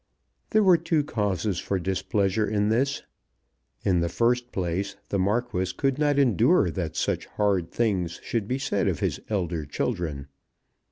[0.49, 3.03] There were two causes for displeasure in this.
[3.83, 8.57] In the first place the Marquis could not endure that such hard things should be
[8.57, 10.25] said of his elder children.